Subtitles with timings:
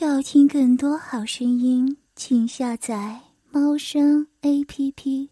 [0.00, 3.18] 要听更多好声音，请下载
[3.50, 5.28] 猫声 A P P。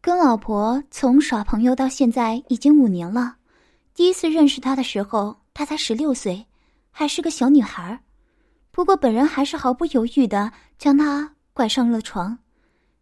[0.00, 3.36] 跟老婆从耍朋友到现在已经五年了。
[3.94, 6.44] 第一次认识她的时候，她才十六岁，
[6.90, 8.00] 还是个小女孩。
[8.72, 12.36] 不过本人还是毫不犹豫的将她拐上了床。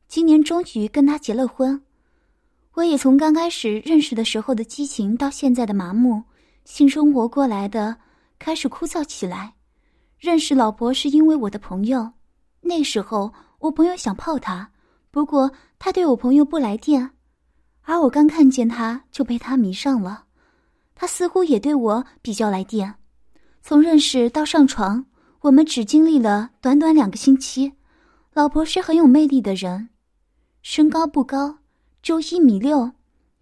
[0.08, 1.80] 今年终于跟她结了婚。
[2.74, 6.22] 我也从刚开始认识的时候的激情，到现在的麻木，
[6.66, 7.96] 性生活过来的
[8.38, 9.54] 开始枯燥起来。
[10.20, 12.12] 认识老婆是因为我的朋友，
[12.60, 14.70] 那时候我朋友想泡她，
[15.10, 17.12] 不过他对我朋友不来电，
[17.80, 20.24] 而我刚看见他就被他迷上了，
[20.94, 22.96] 他似乎也对我比较来电。
[23.62, 25.06] 从认识到上床，
[25.40, 27.72] 我们只经历了短短两个星期。
[28.34, 29.88] 老婆是很有魅力的人，
[30.60, 31.60] 身高不高，
[32.02, 32.92] 就一米六，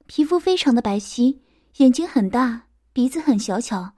[0.07, 1.39] 皮肤非常的白皙，
[1.79, 3.95] 眼睛很大，鼻子很小巧，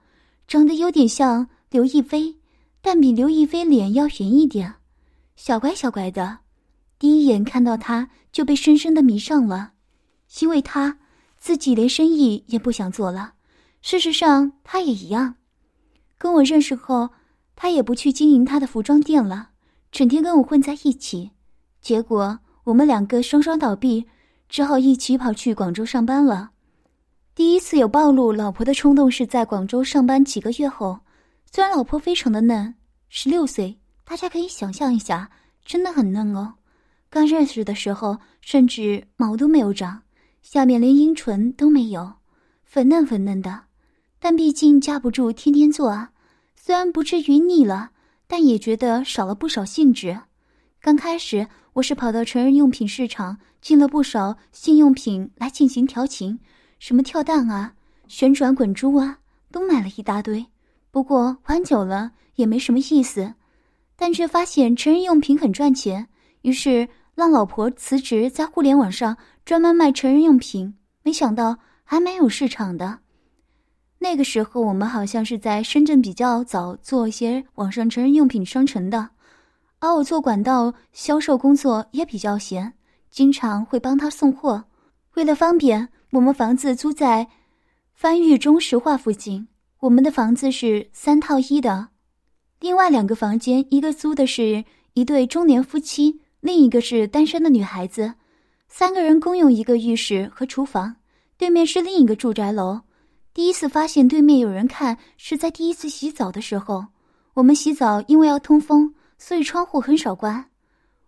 [0.47, 2.40] 长得有点像刘亦菲。
[2.81, 4.75] 但比刘亦菲脸要圆一点，
[5.35, 6.39] 小乖小乖的。
[6.97, 9.73] 第一眼看到她就被深深的迷上了，
[10.41, 10.99] 因为她
[11.37, 13.33] 自己连生意也不想做了。
[13.81, 15.35] 事实上，她也一样。
[16.17, 17.09] 跟我认识后，
[17.55, 19.49] 他也不去经营他的服装店了，
[19.91, 21.31] 整天跟我混在一起。
[21.81, 24.05] 结果我们两个双双倒闭，
[24.49, 26.51] 只好一起跑去广州上班了。
[27.33, 30.99] 第一次有暴露老婆的冲动是在广州上班几个月后。
[31.51, 32.75] 虽然老婆非常的嫩，
[33.13, 35.29] 十六岁，大家可以想象一下，
[35.65, 36.53] 真的很嫩哦。
[37.09, 40.03] 刚认识的时候，甚至毛都没有长，
[40.41, 42.13] 下面连阴唇都没有，
[42.63, 43.63] 粉嫩粉嫩的。
[44.17, 46.13] 但毕竟架不住天天做啊，
[46.55, 47.91] 虽然不至于腻了，
[48.27, 50.17] 但也觉得少了不少兴致。
[50.79, 56.39] 刚开始我是跑到成人用品市场，进了不少性用品来进行调情，
[56.79, 57.73] 什么跳蛋啊、
[58.07, 59.19] 旋转滚珠啊，
[59.51, 60.45] 都买了一大堆。
[60.91, 63.33] 不过玩久了也没什么意思，
[63.95, 66.07] 但却发现成人用品很赚钱，
[66.41, 70.73] 于是让老婆辞职，在互联网上专门卖成人用品。
[71.03, 72.99] 没想到还蛮有市场的。
[73.99, 79.09] 那个时候我们好像是在深圳比较早做一些网上成人用品商城的，
[79.79, 82.73] 而我做管道销售工作也比较闲，
[83.09, 84.63] 经常会帮他送货。
[85.13, 87.27] 为了方便，我们房子租在
[87.93, 89.47] 番禺中石化附近。
[89.81, 91.87] 我们的房子是三套一的，
[92.59, 98.13] 另外两个房间，一个租的是一对中年夫妻，另一个是单身的女孩子，
[98.67, 100.95] 三个人共用一个浴室和厨房。
[101.35, 102.79] 对面是另一个住宅楼。
[103.33, 106.85] 第一次发现对面有人看，是在第一次洗澡的时候。
[107.33, 110.45] 我们洗澡因为要通风，所以窗户很少关。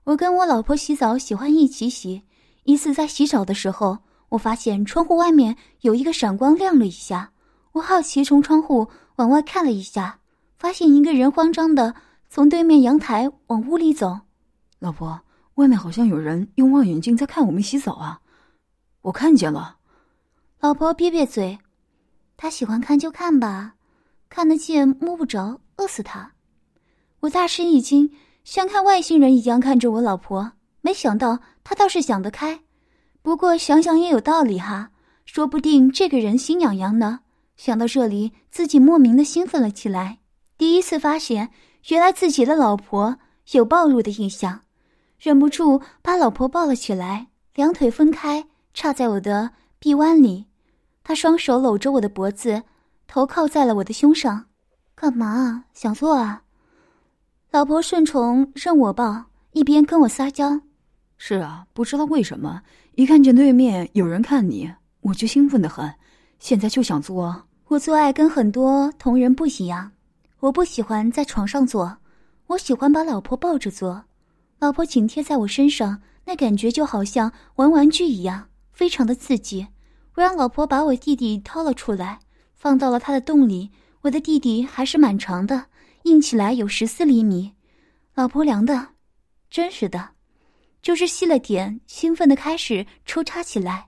[0.03, 2.23] 我跟我老婆洗澡喜欢一起洗。
[2.63, 7.32] 一次在洗澡的时候，我发现窗户外面有一个闪光亮了一下。
[7.73, 10.19] 我好奇，从窗户往外看了一下，
[10.57, 11.95] 发现一个人慌张的
[12.29, 14.19] 从对面阳台往屋里走。
[14.77, 15.19] 老婆，
[15.55, 18.21] 外面好像有人用望远镜在看我们洗澡啊！
[19.01, 19.77] 我看见了。
[20.59, 21.57] 老婆瘪瘪嘴，
[22.37, 23.73] 他喜欢看就看吧，
[24.29, 26.31] 看得见摸不着，饿死他。
[27.21, 28.11] 我大吃一惊，
[28.43, 30.51] 像看外星人一样看着我老婆，
[30.81, 32.59] 没想到他倒是想得开。
[33.23, 34.91] 不过想想也有道理哈，
[35.25, 37.21] 说不定这个人心痒痒呢。
[37.55, 40.19] 想到这里，自己莫名的兴奋了起来。
[40.57, 41.49] 第一次发现，
[41.89, 43.17] 原来自己的老婆
[43.51, 44.61] 有暴露的印象，
[45.19, 50.45] 忍不住把老婆抱了起来，两腿分开插在我的臂弯里。
[51.03, 52.63] 他双手搂着我的脖子，
[53.07, 54.45] 头靠在了我的胸上。
[54.95, 55.65] 干嘛？
[55.73, 56.43] 想做啊？
[57.51, 60.61] 老婆顺从，任我抱，一边跟我撒娇。
[61.17, 62.61] 是啊，不知道为什么，
[62.95, 64.71] 一看见对面有人看你，
[65.01, 65.93] 我就兴奋的很。
[66.43, 69.89] 现在就想做，我做爱跟很多同人不一样，
[70.41, 71.97] 我不喜欢在床上做，
[72.47, 74.03] 我喜欢把老婆抱着做，
[74.59, 79.65] 老婆紧贴在我身上，那感觉就好像玩玩具一样，非常的刺激。
[80.15, 82.19] 我让老婆把我弟弟掏了出来，
[82.55, 83.71] 放到了他的洞里。
[84.01, 85.67] 我的弟弟还是蛮长的，
[86.03, 87.53] 硬起来有十四厘米。
[88.15, 88.89] 老婆量的，
[89.49, 90.09] 真实的，
[90.81, 93.87] 就是细了点，兴奋的开始抽插起来。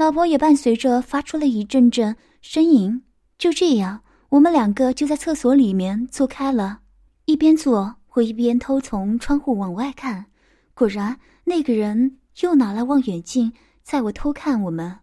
[0.00, 3.02] 老婆也伴随着发出了一阵阵呻吟。
[3.36, 4.00] 就这样，
[4.30, 6.80] 我们两个就在厕所里面坐开了，
[7.26, 10.24] 一边坐，我一边偷从窗户往外看。
[10.72, 13.52] 果然，那个人又拿了望远镜，
[13.82, 15.00] 在我偷看我们。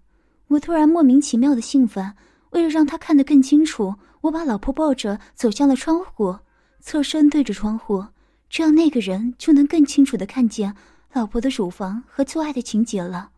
[0.47, 2.15] 我突然莫名其妙的兴奋，
[2.49, 6.35] 为了让他看得更清楚，我把老婆抱着走向了窗户，
[6.79, 8.03] 侧身对着窗户，
[8.49, 10.73] 这样那个人就能更清楚的看见
[11.13, 13.29] 老婆的乳房和做爱的情节了。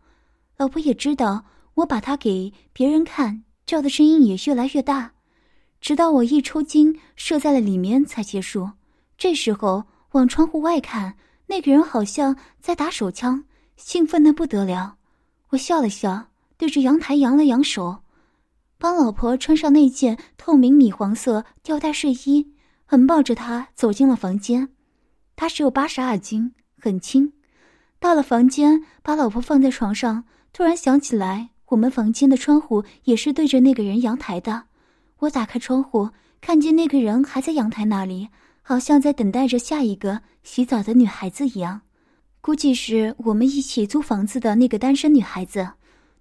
[0.60, 5.12] 老婆也知道我把它给别人看，叫的声音也越来越大，
[5.80, 8.72] 直到我一抽筋射在了里面才结束。
[9.16, 11.16] 这时候往窗户外看，
[11.46, 13.44] 那个人好像在打手枪，
[13.78, 14.96] 兴奋的不得了。
[15.48, 16.26] 我笑了笑，
[16.58, 18.02] 对着阳台扬了扬手，
[18.76, 22.52] 帮老婆穿上那件透明米黄色吊带睡衣，
[22.84, 24.68] 很抱着她走进了房间。
[25.36, 27.32] 她只有八十二斤，很轻。
[27.98, 34.64] 到了房间，把老婆放在床上，突然想起来，我们房间的窗户也是对着那个人阳台的。
[35.18, 36.10] 我打开窗户，
[36.40, 38.28] 看见那个人还在阳台那里，
[38.62, 41.82] 好像在等待着下一个洗澡的女孩子一样。
[42.40, 45.72] 估计是我们一起租房子的那个单身女孩子，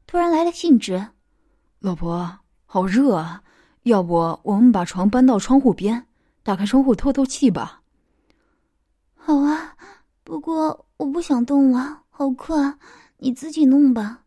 [0.05, 1.07] 突然来了兴致。
[1.79, 3.41] 老婆，好热啊！
[3.83, 6.05] 要不我们把床搬到窗户边，
[6.43, 7.81] 打开窗户透透气吧？
[9.15, 9.77] 好啊，
[10.25, 12.77] 不过我不想动了，好困，
[13.19, 14.21] 你自己弄吧。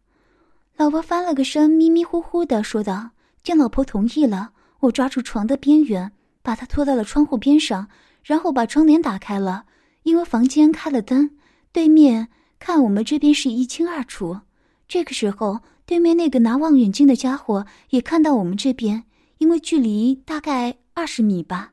[0.76, 3.10] 老婆翻了个身，迷迷糊糊的说道。
[3.42, 6.12] 见老婆同意了，我抓住床的边缘，
[6.42, 7.88] 把她拖到了窗户边上，
[8.22, 9.64] 然后把窗帘打开了。
[10.04, 11.30] 因为房间开了灯，
[11.72, 12.28] 对面
[12.58, 14.38] 看我们这边是一清二楚。
[14.86, 19.04] 这个时候，对面那个拿望远镜的家伙也看到我们这边，
[19.38, 21.72] 因为距离大概二十米吧。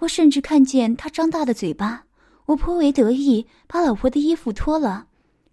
[0.00, 2.04] 我甚至看见他张大的嘴巴。
[2.46, 5.06] 我颇为得意，把老婆的衣服脱了，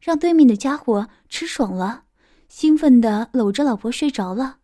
[0.03, 2.03] 让对面的家伙吃爽了，
[2.49, 4.57] 兴奋地搂着老婆睡着了。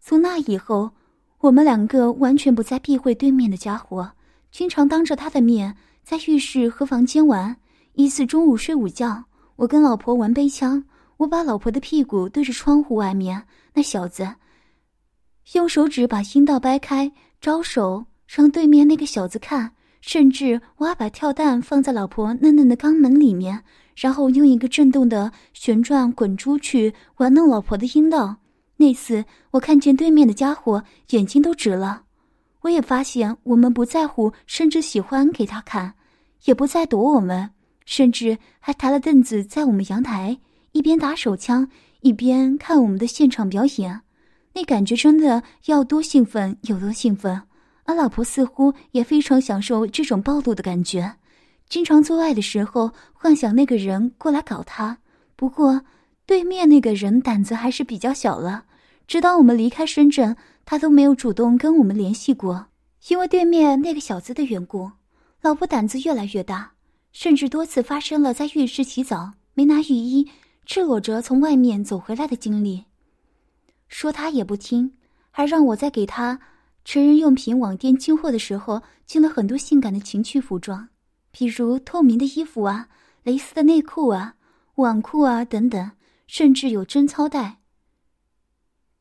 [0.00, 0.90] 从那以后，
[1.38, 4.10] 我们两个完全不再避讳对面的家伙，
[4.50, 7.56] 经常当着他的面在浴室和房间玩。
[7.92, 9.22] 一次中午睡午觉，
[9.54, 10.82] 我跟老婆玩背枪，
[11.18, 14.28] 我把老婆的屁股对着窗户外面，那小子
[15.52, 19.70] 用手指把阴道掰开，招手让对面那个小子看。
[20.00, 23.62] 甚至我还把跳蛋放在老婆嫩嫩的肛门里面，
[23.94, 28.36] 然后用一个震动的旋转滚珠去玩弄老婆的阴道。
[28.76, 32.04] 那次我看见对面的家伙眼睛都直了，
[32.62, 35.94] 我也发现我们不在乎，甚至喜欢给他看，
[36.44, 37.50] 也不再躲我们，
[37.84, 40.38] 甚至还抬了凳子在我们阳台，
[40.72, 41.68] 一边打手枪
[42.00, 44.00] 一边看我们的现场表演。
[44.54, 47.42] 那感觉真的要多兴奋有多兴奋。
[47.84, 51.16] 而老婆似乎也非常享受这种暴露的感觉，
[51.70, 54.98] 经常做爱的时候幻想那个人过来搞她。
[55.36, 55.82] 不过，
[56.26, 58.64] 对面那个人胆子还是比较小了。
[59.06, 62.66] 直到我们离开深圳，他都没有主动跟我们联系过。
[63.08, 64.90] 因为对面那个小子的缘故，
[65.40, 66.72] 老婆胆子越来越大，
[67.12, 70.28] 甚至多次发生了在浴室洗澡没拿浴衣，
[70.66, 72.84] 赤裸着从外面走回来的经历。
[73.88, 74.92] 说他也不听，
[75.30, 76.40] 还让我在给他。
[76.84, 80.88] 成人用品网店进货的时候，进了很多性感的情趣服装，
[81.30, 82.88] 比如透明的衣服啊、
[83.22, 84.34] 蕾丝的内裤啊、
[84.76, 85.92] 网裤啊等等，
[86.26, 87.58] 甚至有贞操带。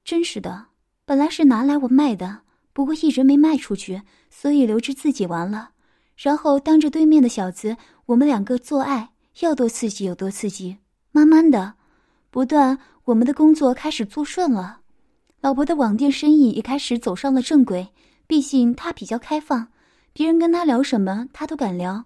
[0.04, 0.68] 真是的，
[1.06, 2.42] 本来是拿来我卖的，
[2.74, 5.72] 不过一直没卖出去，所以留着自己玩了。
[6.16, 10.78] 然后当着对面的小子，我们两个做爱，要多刺激有多刺激。
[11.12, 11.76] 慢慢的，
[12.30, 14.82] 不断，我们的工作开始做顺了。
[15.42, 17.88] 老婆的网店生意也开始走上了正轨，
[18.28, 19.70] 毕竟她比较开放，
[20.12, 22.04] 别人跟她聊什么，她都敢聊。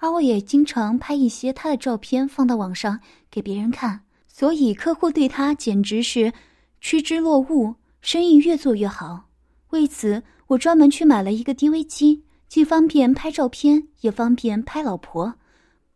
[0.00, 2.98] 而我也经常拍一些他的照片放到网上
[3.30, 6.32] 给别人看，所以客户对他简直是
[6.80, 9.28] 趋之若鹜，生意越做越好。
[9.68, 15.34] 为此，我专门去买了一个 DV 机，既方便拍照片，也方便拍老婆。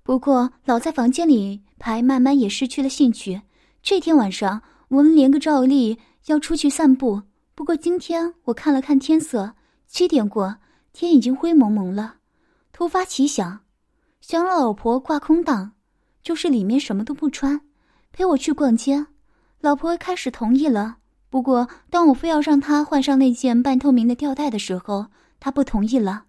[0.05, 3.43] 不过，老在房间里拍，慢慢也失去了兴趣。
[3.83, 5.99] 这天晚上，我们连个照例。
[6.27, 7.21] 要出去散步，
[7.55, 9.53] 不过今天我看了看天色，
[9.87, 10.57] 七点过，
[10.95, 12.15] 天已经灰蒙蒙了。
[12.73, 13.61] 突发奇想，
[14.27, 15.73] 想老婆挂空档，
[16.23, 17.61] 就是里面什么都不穿，
[18.11, 19.05] 陪我去逛街。
[19.61, 20.97] 老婆开始同意了，
[21.29, 26.25] 不过当我非要让她换上那件半透明的吊带的时候，她不同意了。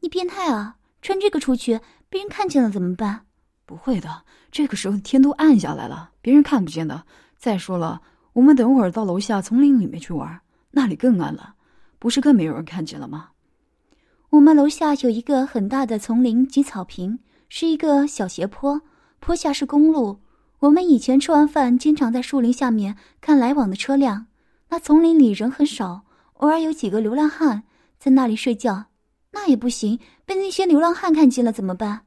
[0.00, 0.78] 你变态啊！
[1.00, 1.78] 穿这个出去，
[2.08, 3.20] 别人看见了怎么办？
[3.64, 7.04] 不会的，这个时候天都暗下来了，别人看不见的。
[7.36, 8.02] 再说了。
[8.32, 10.40] 我们等会儿到楼下丛林里面去玩，
[10.72, 11.54] 那里更暗了，
[12.00, 13.28] 不是更没有人看见了吗？
[14.30, 18.82] 我们楼下有一个很大的丛林及草坪，是一个小斜坡，
[19.20, 20.20] 坡下是公路。
[20.60, 24.26] 我们以前吃完饭，经常在树林下面看来往的车辆。
[24.70, 26.02] 那丛林里人很少，
[26.34, 27.62] 偶尔有几个流浪汉
[27.98, 28.86] 在那里睡觉，
[29.32, 32.02] 那也不行，被那些流浪汉看见了怎么办？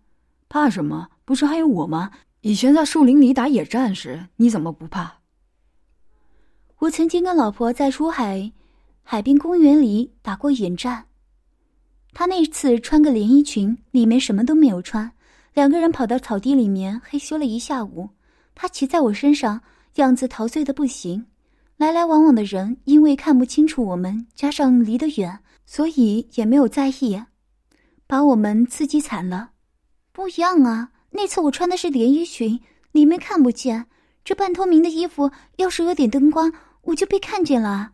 [0.48, 1.10] 怕什么？
[1.26, 2.12] 不是还有我吗？
[2.42, 5.20] 以前在树林里打野战时，你怎么不怕？
[6.80, 8.52] 我曾经跟老婆在珠海
[9.04, 11.06] 海滨公园里打过野战。
[12.14, 15.12] 她那次穿个连衣裙，里面什么都没有穿，
[15.54, 18.10] 两个人跑到草地里面嘿咻了一下午。
[18.56, 19.62] 他骑在我身上，
[19.96, 21.26] 样子陶醉的不行。
[21.78, 27.22] 来来往往的人因为看不清楚我们，加上离得远，所以也没有在意。
[28.06, 29.52] 把我们刺激惨了。
[30.12, 32.60] 不一样啊，那次我穿的是连衣裙，
[32.92, 33.88] 里面看不见。
[34.24, 36.54] 这半透明的衣服，要是有点灯光，
[36.84, 37.94] 我就被看见了。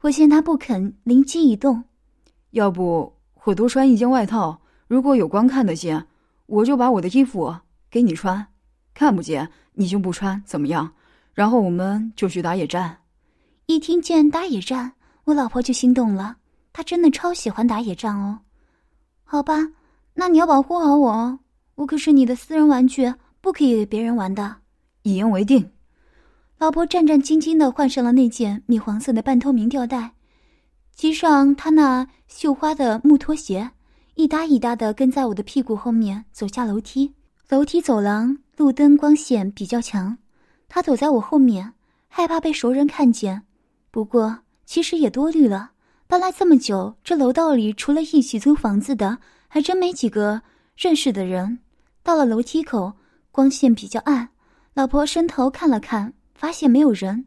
[0.00, 1.84] 我见他不肯，灵机一动，
[2.50, 3.14] 要不
[3.44, 6.06] 我多穿一件外套，如果有光看得见，
[6.46, 7.54] 我就把我的衣服
[7.90, 8.46] 给你穿，
[8.92, 10.92] 看不见你就不穿，怎么样？
[11.32, 12.96] 然后我们就去打野战。
[13.66, 14.92] 一听见打野战，
[15.24, 16.36] 我老婆就心动了，
[16.72, 18.38] 她真的超喜欢打野战哦。
[19.24, 19.54] 好吧，
[20.12, 21.38] 那你要保护好我哦，
[21.76, 24.56] 我可是你的私人玩具，不可以给别人玩的。
[25.02, 25.70] 一言为定。
[26.58, 30.12] 老婆战战兢兢的换上了那件米黄色的半透明吊带，
[30.94, 33.70] 系上她那绣花的木拖鞋，
[34.14, 37.12] 一搭一搭的跟在我的屁股后面走下楼梯。
[37.48, 40.16] 楼梯走廊路灯光线比较强，
[40.68, 41.72] 他走在我后面，
[42.06, 43.42] 害怕被熟人看见。
[43.90, 45.72] 不过其实也多虑了，
[46.06, 49.18] 搬来这么久，这楼道里除了一起租房子的，
[49.48, 50.40] 还真没几个
[50.76, 51.58] 认识的人。
[52.04, 52.92] 到了楼梯口，
[53.32, 54.28] 光线比较暗。
[54.74, 57.26] 老婆伸头看了看，发现没有人，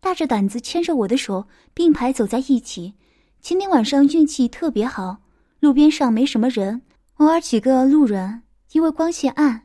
[0.00, 2.94] 大着胆子牵着我的手并排走在一起。
[3.40, 5.18] 今天晚上运气特别好，
[5.64, 6.82] 路边上没什么人，
[7.14, 8.42] 偶尔几个路人，
[8.72, 9.62] 因为光线暗，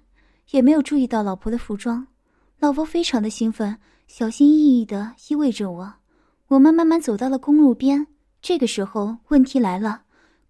[0.52, 2.08] 也没有注意到老婆的服装。
[2.60, 3.78] 老婆非常的兴奋，
[4.08, 5.96] 小心翼翼地依偎着我。
[6.48, 8.08] 我们慢慢走到了公路边。
[8.42, 10.04] 这个时候，问题来了，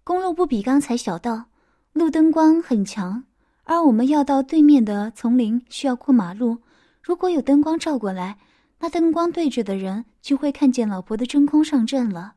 [0.04, 1.46] 公路不比刚才小道，
[1.94, 3.24] 路灯光很强，
[3.64, 6.58] 而我们要到对面的丛林，需要过马路。
[7.02, 8.38] 如果有灯光照过来，
[8.78, 12.34] 那灯光对着的人就会看见老婆的真空上阵了。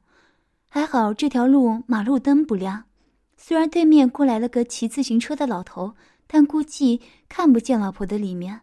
[0.67, 2.85] 还好这条路马路灯不亮，
[3.45, 5.93] 虽然对面过来了个骑自行车的老头，
[6.27, 8.61] 但估计看不见老婆的里面。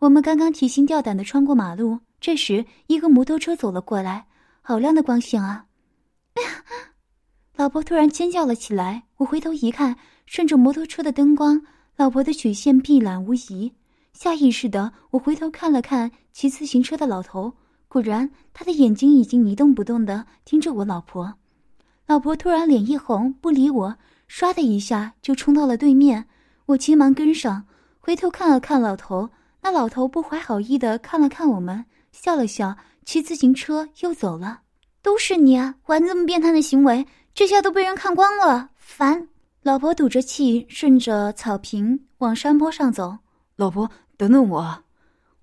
[0.00, 4.26] 我们刚刚提心吊胆的穿过马路，这时一个摩托车走了过来，
[4.60, 5.66] 好亮的光线啊！
[7.54, 9.04] 老婆突然尖叫了起来。
[9.18, 9.96] 我回头一看，
[10.26, 11.62] 顺着摩托车的灯光，
[11.94, 13.72] 老婆的曲线碧蓝无遗。
[14.14, 17.54] 下意识的，我回头看了看骑自行车的老头，
[17.86, 21.37] 果然，他的眼睛已经一动不动的盯着我老婆。
[22.08, 23.94] 老婆突然脸一红，不理我，
[24.30, 26.26] 唰的一下就冲到了对面。
[26.64, 27.66] 我急忙跟上，
[28.00, 29.28] 回头看了看老头，
[29.60, 32.74] 那老头不怀好意的看了看我们，笑了笑，
[33.04, 34.62] 骑自行车又走了。
[35.02, 39.28] 都是你啊，玩这么变态的行为，这下都被人看光了，烦！
[39.62, 43.18] 老婆赌着气，顺着草坪往山坡上走。
[43.54, 43.88] 老婆。
[44.16, 44.82] 等等我，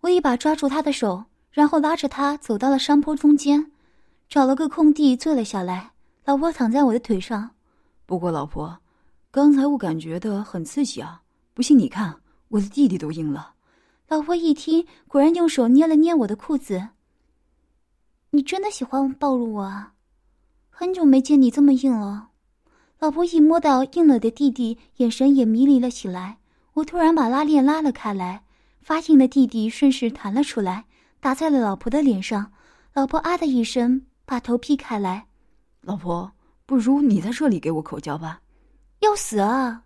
[0.01, 3.71] 我一把抓住他的手，然后拉着他走到了山坡中间，
[4.27, 5.91] 找了个空地坐了下来。
[6.25, 7.51] 老婆躺在我的腿上。
[8.07, 8.79] 不过，老婆，
[9.29, 11.21] 刚才我感觉的很刺激啊！
[11.53, 13.53] 不信你看，我的弟弟都硬了。
[14.07, 16.89] 老婆一听，果然用手捏了捏我的裤子。
[18.31, 19.93] 你真的喜欢暴露我啊？
[20.71, 22.29] 很久没见你这么硬了。
[22.97, 26.39] 老婆一摸到硬了的弟弟，眼神也迷离了起来。
[26.73, 28.43] 我突然把拉链拉了开来。
[28.81, 30.85] 发硬的弟弟顺势弹了出来，
[31.19, 32.51] 打在了老婆的脸上。
[32.93, 35.27] 老婆啊的一声，把头劈开来。
[35.85, 36.31] 老婆，
[36.65, 38.41] 不如你在这里给我口交吧。
[39.01, 39.83] 要死啊！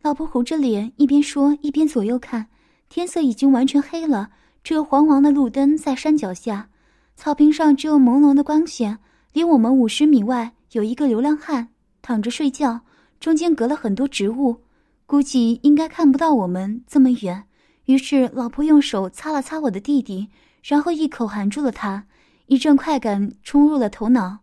[0.00, 2.46] 老婆红着脸，一边说一边左右看。
[2.88, 4.30] 天色已经完全黑了，
[4.64, 6.70] 只有黄黄的路灯在山脚下。
[7.14, 8.98] 草坪上只有朦胧的光线。
[9.34, 11.68] 离我们五十米外有一个流浪汉
[12.00, 12.80] 躺着睡觉，
[13.20, 14.56] 中间隔了很多植物，
[15.04, 17.44] 估计应该看不到我们这么远。
[17.84, 20.26] 于是，老婆用手擦了擦我的弟弟，
[20.62, 22.02] 然后一口含住了他。
[22.46, 24.38] 一阵快感冲入了头脑。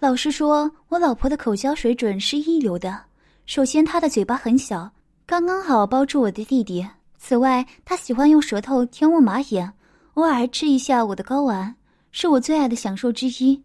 [0.00, 2.98] 老实说，我老婆的口交水准是一流的。
[3.44, 4.90] 首先，她的嘴巴很小，
[5.26, 6.88] 刚刚好包住我的弟弟。
[7.18, 9.70] 此外，她喜欢用舌头舔我马眼，
[10.14, 11.76] 偶尔还吃一下我的睾丸，
[12.12, 13.62] 是我最爱的享受之一。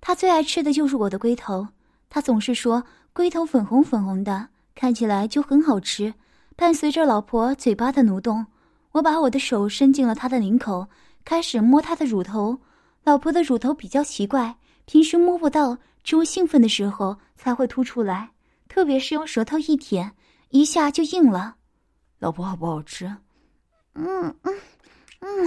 [0.00, 1.64] 她最爱吃的就是我的龟头，
[2.10, 6.12] 她总是说龟头粉红粉红的，看起来就很好吃。
[6.56, 8.44] 伴随着老婆嘴巴的蠕动。
[8.90, 10.88] 我把我的手伸进了她的领口，
[11.24, 12.58] 开始摸她的乳头。
[13.04, 18.30] 老婆的乳头比较奇怪，平时摸不到，只有兴奋的时候才会凸出来，
[18.68, 20.12] 特别是用舌头一舔，
[20.50, 21.56] 一下就硬了。
[22.18, 23.04] 老婆好不好吃？
[23.94, 24.54] 嗯嗯
[25.20, 25.46] 嗯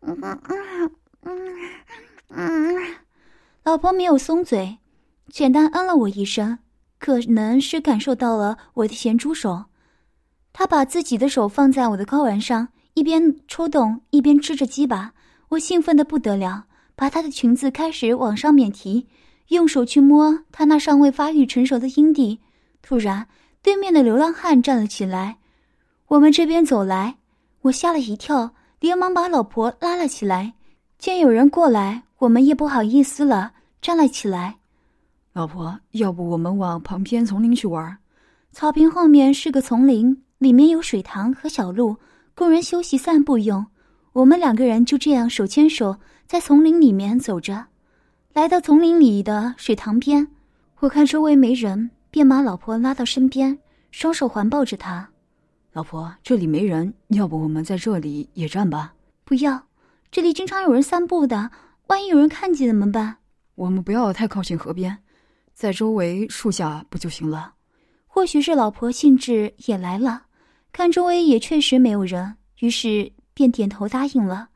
[0.00, 0.90] 嗯嗯
[1.22, 1.70] 嗯
[2.30, 2.94] 嗯。
[3.64, 4.78] 老婆没有松嘴，
[5.28, 6.58] 简单嗯了我一声，
[6.98, 9.64] 可能是感受到了我的咸猪手，
[10.52, 12.68] 她把自己的手放在我的睾丸上。
[12.94, 15.12] 一边抽动一边吃着鸡巴，
[15.50, 16.66] 我兴奋的不得了，
[16.98, 19.06] 把她的裙子开始往上面提，
[19.50, 22.40] 用手去摸她那尚未发育成熟的阴蒂。
[22.82, 23.24] 突然，
[23.62, 25.38] 对面的流浪汉站了起来，
[26.08, 27.18] 我们这边走来，
[27.60, 30.54] 我吓了一跳，连忙把老婆拉了起来。
[30.98, 34.56] 见有人过来，我们也不好意思了，站了起来。
[35.32, 37.96] 老婆，要不我们往旁边丛林去玩？
[38.50, 41.96] 草坪后面是个丛林，里面有水塘和小路，
[42.34, 43.64] 供人休息散步用。
[44.14, 45.96] 我们两个人就这样手牵手
[46.28, 47.64] 在丛林里面走着，
[48.34, 50.28] 来到丛林里的水塘边，
[50.80, 53.58] 我看周围没人，便把老婆拉到身边，
[53.90, 55.08] 双手环抱着她。
[55.72, 58.92] 老婆，这里没人，要不我们在这里野战吧？
[59.24, 59.58] 不要，
[60.10, 61.50] 这里经常有人散步的，
[61.86, 63.16] 万一有人看见怎么办？
[63.54, 64.98] 我们不要太靠近河边，
[65.54, 67.54] 在周围树下不就行了？
[68.06, 70.24] 或许是老婆兴致也来了，
[70.72, 73.10] 看周围也确实没有人，于是。
[73.34, 74.48] 便点头答应了，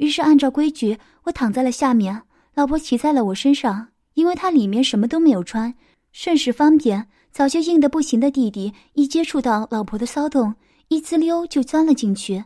[0.00, 2.22] 于是按照规矩，我躺在了下面，
[2.54, 5.74] 老婆骑在了我身上，因为她里面什么都没有穿，
[6.10, 7.06] 甚是方便。
[7.30, 10.54] 早就硬得不行的弟弟，一接触到老婆的骚动，
[10.88, 12.42] 一滋溜就钻了进去。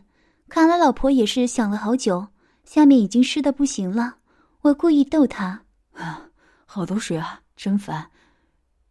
[0.49, 2.27] 看来老婆也是想了好久，
[2.65, 4.17] 下面已经湿的不行了。
[4.61, 5.63] 我故意逗她
[5.95, 6.27] ：“啊，
[6.65, 8.05] 好多水啊，真烦。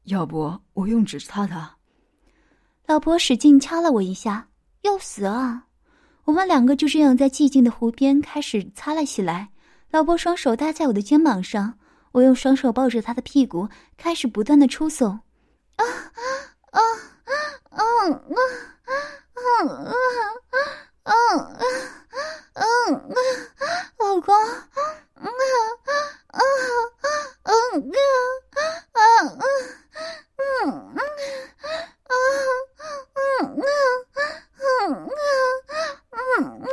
[0.04, 1.76] 要不我用纸擦擦？”
[2.88, 4.48] 老婆使劲掐了我一下，
[4.80, 5.66] 要死啊！
[6.24, 9.50] 我们两个就这样在寂静的湖边开始擦了起来。
[9.90, 11.74] 老婆双手搭在我的肩膀上，
[12.12, 15.10] 我用双手抱着她的屁股，开始不断的抽送。
[15.76, 16.30] 啊啊
[16.70, 16.80] 啊
[17.68, 17.84] 啊啊
[19.34, 19.76] 啊啊
[20.50, 20.58] 啊
[21.04, 21.12] 啊！
[23.98, 24.44] 老公，啊
[25.14, 25.28] 啊
[26.26, 26.40] 啊啊
[27.42, 27.50] 啊
[28.92, 29.38] 啊啊！
[30.36, 30.96] 嗯嗯
[32.04, 32.16] 啊
[33.14, 35.08] 嗯嗯
[36.10, 36.68] 嗯嗯，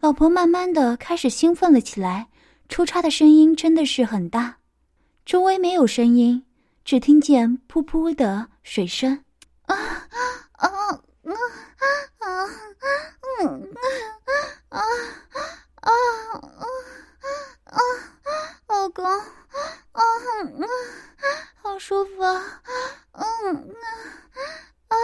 [0.00, 2.28] 老婆慢慢的开始兴奋了起来，
[2.68, 4.58] 出插的声音真的是很大，
[5.24, 6.44] 周围没有声音，
[6.84, 9.24] 只听见噗噗的水声。
[11.78, 11.84] 啊
[12.18, 12.46] 啊啊
[14.68, 14.80] 啊啊啊
[15.80, 15.90] 啊
[16.54, 16.66] 啊
[17.64, 17.80] 啊，
[18.68, 19.22] 老公，啊啊
[19.92, 20.02] 啊
[20.60, 20.66] 啊，
[21.62, 22.34] 好舒服啊
[23.12, 23.22] 啊啊
[24.88, 24.96] 啊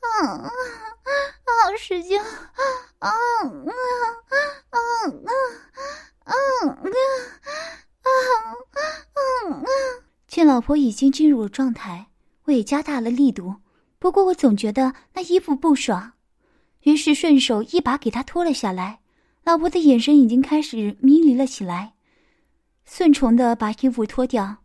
[0.00, 0.50] 啊，
[1.44, 2.26] 好使劲啊
[2.98, 3.72] 啊啊啊
[4.70, 4.80] 啊啊
[6.24, 6.34] 啊啊
[6.64, 6.88] 啊
[9.46, 9.64] 啊，
[10.26, 12.06] 见老婆已经进入了状态，
[12.44, 13.56] 我也加大了力度。
[13.98, 16.12] 不过我总觉得那衣服不爽，
[16.82, 19.00] 于是顺手一把给她脱了下来。
[19.44, 21.94] 老婆的眼神已经开始迷离了起来，
[22.84, 24.56] 顺从的把衣服脱掉。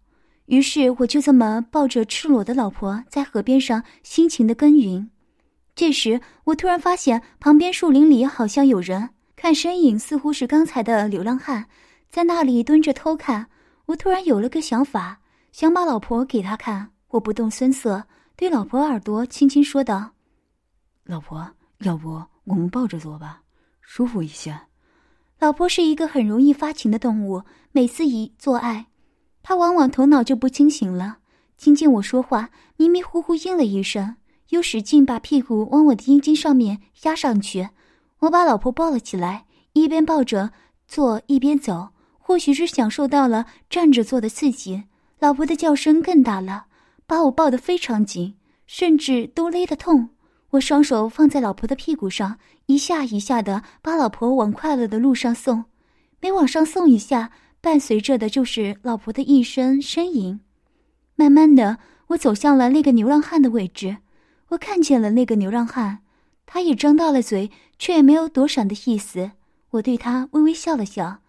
[0.48, 5.10] 于是我就这么抱着赤裸的老婆在河边上辛勤的耕耘。
[5.74, 11.68] 这时，我突然发现旁边树林里好像有人，看身影似乎是刚才的流浪汉，
[12.10, 13.48] 在那里蹲着偷看。
[13.86, 16.90] 我突然有了个想法，想把老婆给他看。
[17.12, 18.04] 我不动声色，
[18.42, 20.14] 对老婆耳朵轻轻说道
[21.06, 21.48] ：“老婆，
[21.82, 23.44] 要不我们抱着坐吧，
[23.82, 24.62] 舒服一些。”
[25.38, 28.88] 老婆是一个很容易发情的动物，每次一做爱，
[29.44, 31.20] 她往往头脑就不清醒了，
[31.56, 34.16] 听见我说话，迷迷糊糊应了一声。
[34.50, 37.70] 又使劲把屁股往我的阴茎上面压上去，
[38.22, 40.52] 我把老婆抱了起来，一边抱着
[40.88, 41.90] 坐一边走。
[42.18, 44.86] 或许是享受到了站着坐的刺激，
[45.20, 46.66] 老婆的叫声更大了，
[47.12, 50.12] 把我抱得非常紧，甚至都勒得痛。
[50.52, 55.66] 我双手放在老婆的屁股上，一下一下的把老婆往快乐的路上送。
[56.22, 60.40] 每往上送一下，伴随着的就是老婆的一声呻吟。
[61.16, 63.98] 慢慢的，我走向了那个流浪汉的位置。
[64.48, 66.00] 我看见了那个流浪汉，
[66.46, 69.32] 他也张大了嘴，却也没有躲闪的意思。
[69.72, 71.20] 我对他微微笑了笑，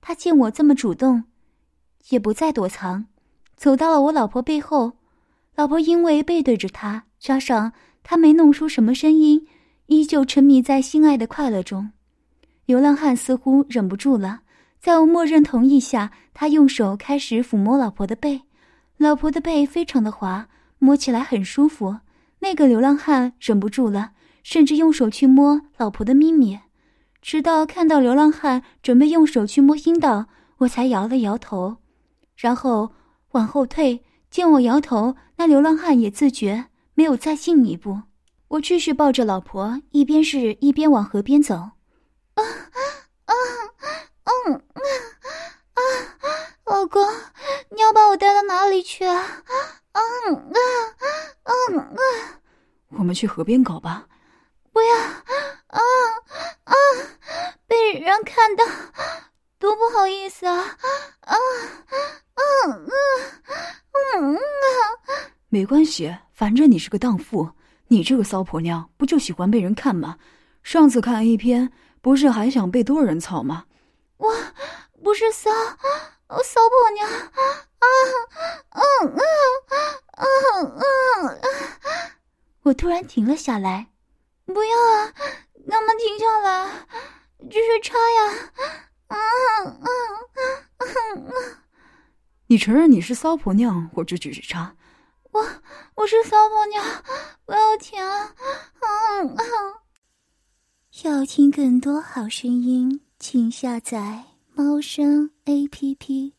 [0.00, 1.24] 他见我这么主动，
[2.10, 3.06] 也不再躲藏，
[3.56, 4.92] 走到了我老婆背后。
[5.54, 9.46] 老婆因为背对着他，加上他没弄出什么声音，
[9.86, 11.90] 依旧沉迷在心爱的快乐中。
[12.64, 14.40] 流浪汉似乎忍不住了，
[14.80, 18.40] 在我默认同意下，他用手开始抚摸老婆的背，
[18.96, 21.98] 老婆的背非常的滑，摸起来很舒服。
[22.38, 24.12] 那个流浪汉忍不住了，
[24.42, 26.58] 甚至用手去摸老婆的咪咪，
[27.20, 30.26] 直到看到流浪汉准备用手去摸阴道，
[30.58, 31.76] 我才摇了摇头，
[32.36, 32.90] 然后
[33.32, 34.02] 往后退。
[34.30, 38.02] 见我摇头，那流浪汉也自觉，没有再进一步。
[38.46, 41.56] 我继续抱着老婆，一边是一边往河边走。
[41.56, 41.72] 啊
[42.36, 42.44] 啊
[43.24, 43.34] 啊
[44.22, 44.30] 啊
[45.74, 45.82] 啊！
[46.66, 47.04] 老公，
[47.70, 49.42] 你要把我带到哪里去啊？
[49.90, 50.58] 嗯啊
[51.42, 51.98] 嗯啊！
[52.90, 54.06] 我们去河边搞吧。
[54.72, 55.80] 不要啊
[56.62, 56.74] 啊！
[57.66, 58.64] 被人看到，
[59.62, 60.58] 多不好意思啊！
[61.20, 61.36] 啊
[62.34, 62.90] 嗯嗯
[64.02, 64.40] 嗯啊！
[65.50, 67.48] 没关系，反正你是个荡妇，
[67.86, 70.18] 你这个骚婆娘不就喜欢被人看吗？
[70.64, 71.70] 上次看 A 片，
[72.00, 73.66] 不是还想被多人操吗？
[74.16, 74.34] 我
[75.04, 75.48] 不是骚，
[76.42, 77.08] 骚婆娘。
[77.08, 77.46] 啊
[77.78, 77.88] 啊，
[78.72, 79.14] 嗯
[80.16, 80.26] 嗯
[80.66, 80.82] 嗯
[81.22, 81.40] 嗯，
[82.64, 83.86] 我突然停了下来，
[84.46, 85.12] 不要啊，
[85.70, 86.68] 干嘛停下来？
[87.48, 88.52] 继续插呀，
[89.12, 89.86] 嗯嗯
[90.78, 91.32] 嗯嗯。
[92.46, 94.74] 你承认你是骚婆娘，我就继续插。
[95.30, 95.40] 我
[95.94, 96.84] 我是骚婆娘，
[97.46, 98.02] 不要停！
[98.02, 99.38] 嗯嗯。
[101.04, 106.34] 要听更多好声音，请下载猫声 A P P。